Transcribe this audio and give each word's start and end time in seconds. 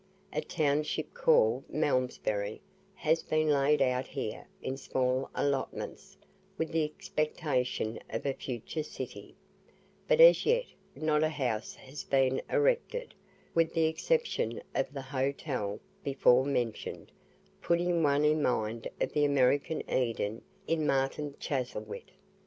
A 0.33 0.41
township 0.41 1.13
called 1.13 1.69
Malmsbury 1.69 2.59
has 2.95 3.21
been 3.21 3.47
laid 3.49 3.83
out 3.83 4.07
here 4.07 4.47
in 4.63 4.75
small 4.75 5.29
allotments 5.35 6.17
with 6.57 6.71
the 6.71 6.83
expectation 6.83 7.99
of 8.09 8.25
a 8.25 8.33
future 8.33 8.81
city; 8.81 9.35
but 10.07 10.19
as 10.19 10.43
yet 10.43 10.65
not 10.95 11.21
a 11.21 11.29
house 11.29 11.75
has 11.75 12.03
been 12.03 12.41
erected, 12.49 13.13
with 13.53 13.75
the 13.75 13.85
exception 13.85 14.63
of 14.73 14.91
the 14.91 15.03
"hotel" 15.03 15.79
before 16.03 16.45
mentioned, 16.45 17.11
putting 17.61 18.01
one 18.01 18.25
in 18.25 18.41
mind 18.41 18.87
of 18.99 19.13
the 19.13 19.23
American 19.23 19.87
Eden 19.87 20.41
in 20.65 20.87
"Martin 20.87 21.35
Chuzzlewit." 21.39 22.09